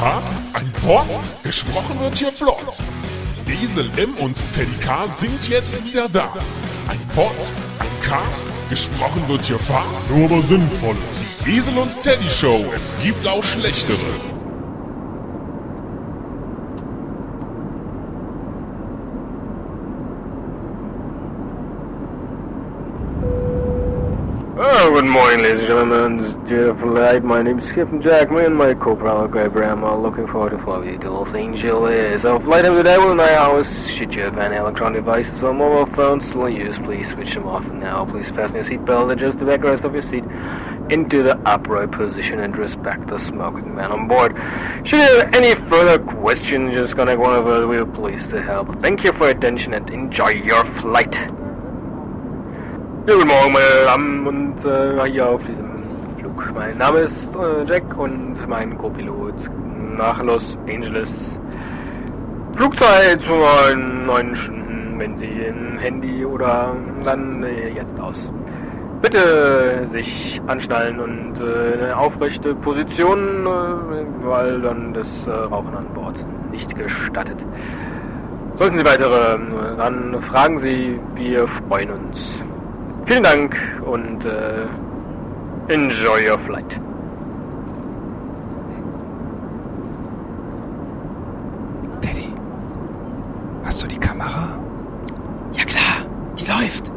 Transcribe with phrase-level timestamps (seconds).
[0.00, 1.04] Pod,
[1.42, 2.78] gesprochen wird hier flott.
[3.62, 6.32] Esel M und Teddy K sind jetzt wieder da.
[6.88, 7.36] Ein Pod,
[7.78, 10.10] ein Cast, gesprochen wird hier fast.
[10.10, 10.96] Nur aber Sinnvolles.
[11.44, 14.39] Die Esel und Teddy Show, es gibt auch schlechtere.
[24.92, 26.24] Good morning, ladies and gentlemen.
[26.24, 27.22] Is beautiful night.
[27.22, 28.30] My name is Skipper Jack.
[28.32, 32.24] Me and my co-pilot Abraham are looking forward to flying you to Los Angeles.
[32.24, 33.68] Our flight of the day will nine hours.
[33.88, 37.46] Should you have any electronic devices or mobile phones still in use, please switch them
[37.46, 38.04] off now.
[38.04, 40.24] Please fasten your seatbelt, adjust the backrest of your seat
[40.92, 44.36] into the upright position and respect the smoking man on board.
[44.84, 47.64] Should you have any further questions, just contact one of us.
[47.64, 48.82] We're pleased to help.
[48.82, 51.39] Thank you for your attention and enjoy your flight.
[53.06, 56.52] Ja, guten Morgen, meine Damen und äh, hier auf diesem Flug.
[56.54, 59.34] Mein Name ist äh, Jack und mein Co-Pilot
[59.96, 61.10] nach Los Angeles.
[62.54, 63.32] Flugzeit zu
[64.04, 68.18] neun Stunden, wenn Sie ein Handy oder dann äh, jetzt aus.
[69.00, 75.86] Bitte sich anschnallen und äh, eine aufrechte Position, äh, weil dann das äh, Rauchen an
[75.94, 76.16] Bord
[76.52, 77.38] nicht gestattet.
[78.58, 82.18] Sollten Sie weitere, äh, dann fragen Sie, wir freuen uns.
[83.10, 84.68] Vielen Dank und äh,
[85.66, 86.70] enjoy your flight.
[92.00, 92.32] Teddy,
[93.64, 94.56] hast du die Kamera?
[95.54, 96.06] Ja klar,
[96.38, 96.88] die läuft.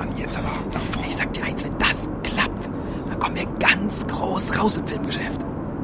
[0.00, 1.08] Und jetzt aber ab nach vorne.
[1.08, 2.70] Ich sag dir eins, wenn das klappt,
[3.10, 5.40] dann kommen wir ganz groß raus im Filmgeschäft.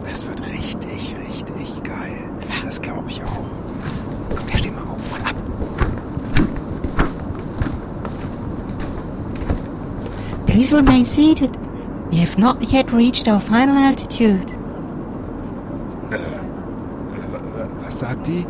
[0.09, 2.31] Das wird richtig, richtig geil.
[2.65, 3.32] Das glaube ich auch.
[10.53, 11.57] Please remain seated.
[12.11, 14.53] We have not yet reached our final altitude.
[16.11, 16.19] Äh,
[17.83, 18.45] Was sagt die?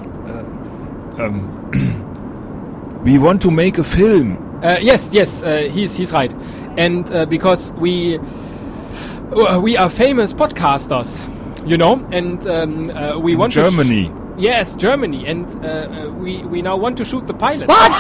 [1.17, 1.49] Äh, ähm,
[3.05, 4.37] we want to make a film.
[4.65, 6.35] Uh, yes, yes, uh, he's he's right,
[6.77, 11.21] and uh, because we uh, we are famous podcasters,
[11.65, 14.09] you know, and um, uh, we In want Germany.
[14.09, 17.69] To sh- yes, Germany, and uh, uh, we we now want to shoot the pilot.
[17.69, 17.93] What?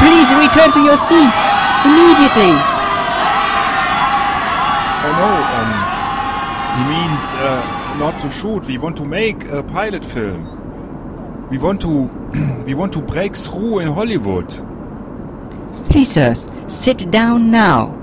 [0.00, 2.52] Please return to your seats immediately.
[5.04, 5.70] Oh no, um,
[6.76, 8.64] he means uh, not to shoot.
[8.66, 10.46] We want to make a pilot film.
[11.50, 12.08] We want to,
[12.66, 14.48] we want to break through in Hollywood.
[15.90, 17.94] Please, sirs, sit down now.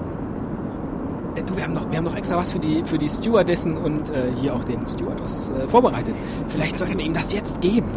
[1.35, 3.77] Äh, Du, wir haben noch wir haben noch extra was für die für die Stewardessen
[3.77, 6.13] und äh, hier auch den Stewardess äh, vorbereitet.
[6.49, 7.87] Vielleicht sollten wir ihm das jetzt geben.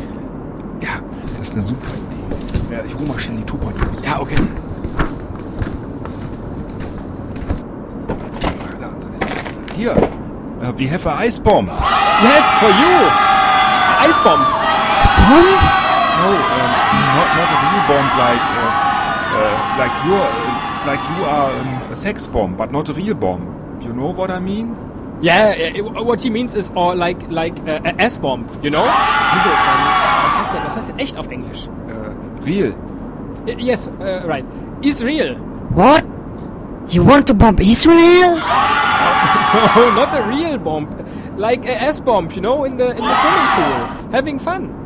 [0.80, 1.00] Ja,
[1.38, 2.74] das ist eine super Idee.
[2.74, 4.06] Ja, ich hole mal schnell die Tupperdose.
[4.06, 4.36] Ja, okay.
[9.72, 9.78] Ist es.
[9.78, 11.68] Hier, uh, we have a ice bomb.
[12.22, 13.10] Yes, for you.
[14.08, 14.40] Ice bomb.
[14.40, 15.48] Bomb?
[16.18, 16.70] No, um,
[17.16, 18.70] not not a real bomb like uh,
[19.34, 23.14] uh, like you're uh, like you are um, a sex bomb, but not a real
[23.14, 23.80] bomb.
[23.80, 24.76] You know what I mean?
[25.20, 28.84] Yeah, uh, what he means is or like like uh, a ass bomb, you know?
[28.84, 29.48] Wieso?
[29.50, 29.82] Ähm,
[30.24, 30.64] was heißt denn?
[30.64, 31.68] Was heißt denn echt auf Englisch?
[31.88, 32.74] Uh, real.
[33.46, 34.44] Yes, uh, right.
[34.82, 35.36] Is real.
[35.74, 36.04] What?
[36.88, 38.38] You want to bomb Israel?
[39.54, 40.88] Oh, not a real bomb.
[41.36, 44.78] Like a ass bomb, you know, in the in the swimming pool, having fun.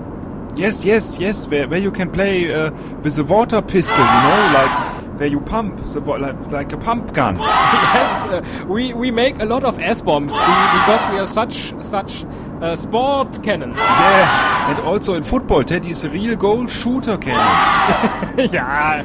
[0.57, 1.47] Yes, yes, yes.
[1.49, 2.71] Where, where you can play uh,
[3.03, 7.13] with a water pistol, you know, like where you pump, the, like, like a pump
[7.13, 7.39] gun.
[7.41, 12.25] yes, uh, we we make a lot of S bombs because we are such such
[12.61, 13.77] uh, sport cannons.
[13.77, 18.51] Yeah, and also in football, Teddy is a real goal shooter cannon.
[18.53, 19.03] yeah.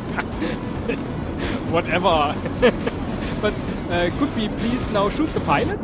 [1.70, 2.36] Whatever.
[3.42, 3.54] but
[3.92, 5.78] Uh, could we please now shoot the pilot?